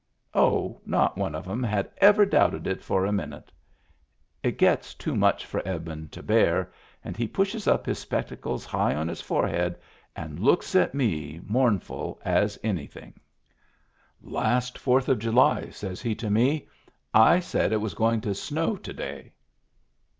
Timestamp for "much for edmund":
5.15-6.11